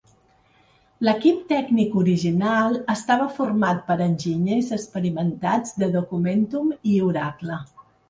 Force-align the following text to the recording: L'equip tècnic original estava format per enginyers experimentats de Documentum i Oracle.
L'equip 1.07 1.43
tècnic 1.51 1.97
original 2.03 2.79
estava 2.95 3.29
format 3.37 3.85
per 3.93 3.99
enginyers 4.09 4.75
experimentats 4.81 5.81
de 5.85 5.95
Documentum 6.01 6.77
i 6.97 7.01
Oracle. 7.15 7.65